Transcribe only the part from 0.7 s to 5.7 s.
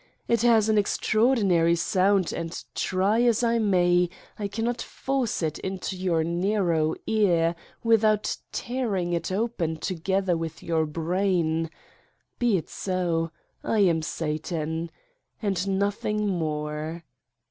extraordinary sound and try as I may I cannot force it